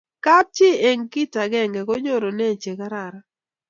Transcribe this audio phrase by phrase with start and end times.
[0.25, 3.25] kap chi eng kit akenge ko nyorune che kararan